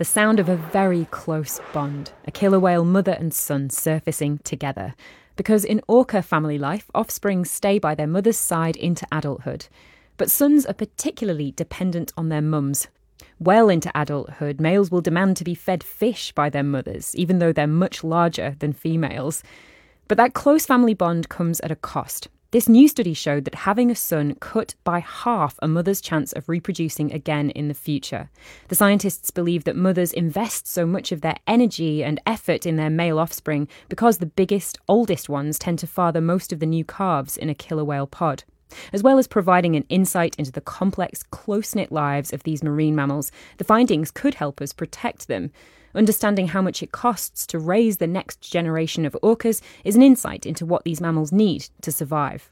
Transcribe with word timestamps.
the 0.00 0.04
sound 0.06 0.40
of 0.40 0.48
a 0.48 0.56
very 0.56 1.04
close 1.10 1.60
bond, 1.74 2.10
a 2.26 2.30
killer 2.30 2.58
whale 2.58 2.86
mother 2.86 3.12
and 3.12 3.34
son 3.34 3.68
surfacing 3.68 4.38
together. 4.38 4.94
Because 5.36 5.62
in 5.62 5.82
orca 5.88 6.22
family 6.22 6.56
life, 6.56 6.90
offspring 6.94 7.44
stay 7.44 7.78
by 7.78 7.94
their 7.94 8.06
mother's 8.06 8.38
side 8.38 8.76
into 8.76 9.06
adulthood. 9.12 9.66
But 10.16 10.30
sons 10.30 10.64
are 10.64 10.72
particularly 10.72 11.52
dependent 11.52 12.14
on 12.16 12.30
their 12.30 12.40
mums. 12.40 12.88
Well 13.38 13.68
into 13.68 13.92
adulthood, 13.94 14.58
males 14.58 14.90
will 14.90 15.02
demand 15.02 15.36
to 15.36 15.44
be 15.44 15.54
fed 15.54 15.84
fish 15.84 16.32
by 16.32 16.48
their 16.48 16.62
mothers, 16.62 17.14
even 17.14 17.38
though 17.38 17.52
they're 17.52 17.66
much 17.66 18.02
larger 18.02 18.56
than 18.58 18.72
females. 18.72 19.42
But 20.08 20.16
that 20.16 20.32
close 20.32 20.64
family 20.64 20.94
bond 20.94 21.28
comes 21.28 21.60
at 21.60 21.70
a 21.70 21.76
cost. 21.76 22.28
This 22.52 22.68
new 22.68 22.88
study 22.88 23.14
showed 23.14 23.44
that 23.44 23.54
having 23.54 23.92
a 23.92 23.94
son 23.94 24.34
cut 24.40 24.74
by 24.82 24.98
half 24.98 25.56
a 25.62 25.68
mother's 25.68 26.00
chance 26.00 26.32
of 26.32 26.48
reproducing 26.48 27.12
again 27.12 27.50
in 27.50 27.68
the 27.68 27.74
future. 27.74 28.28
The 28.66 28.74
scientists 28.74 29.30
believe 29.30 29.62
that 29.64 29.76
mothers 29.76 30.12
invest 30.12 30.66
so 30.66 30.84
much 30.84 31.12
of 31.12 31.20
their 31.20 31.36
energy 31.46 32.02
and 32.02 32.20
effort 32.26 32.66
in 32.66 32.74
their 32.74 32.90
male 32.90 33.20
offspring 33.20 33.68
because 33.88 34.18
the 34.18 34.26
biggest, 34.26 34.78
oldest 34.88 35.28
ones 35.28 35.60
tend 35.60 35.78
to 35.78 35.86
father 35.86 36.20
most 36.20 36.52
of 36.52 36.58
the 36.58 36.66
new 36.66 36.84
calves 36.84 37.36
in 37.36 37.48
a 37.48 37.54
killer 37.54 37.84
whale 37.84 38.08
pod. 38.08 38.42
As 38.92 39.02
well 39.02 39.18
as 39.18 39.26
providing 39.26 39.76
an 39.76 39.84
insight 39.88 40.34
into 40.36 40.52
the 40.52 40.60
complex, 40.60 41.22
close 41.22 41.74
knit 41.74 41.90
lives 41.90 42.32
of 42.32 42.42
these 42.42 42.62
marine 42.62 42.94
mammals, 42.94 43.32
the 43.58 43.64
findings 43.64 44.10
could 44.10 44.34
help 44.34 44.60
us 44.60 44.72
protect 44.72 45.28
them. 45.28 45.50
Understanding 45.94 46.48
how 46.48 46.62
much 46.62 46.82
it 46.82 46.92
costs 46.92 47.46
to 47.48 47.58
raise 47.58 47.96
the 47.96 48.06
next 48.06 48.40
generation 48.40 49.04
of 49.04 49.16
orcas 49.22 49.60
is 49.84 49.96
an 49.96 50.02
insight 50.02 50.46
into 50.46 50.64
what 50.64 50.84
these 50.84 51.00
mammals 51.00 51.32
need 51.32 51.68
to 51.82 51.90
survive. 51.90 52.48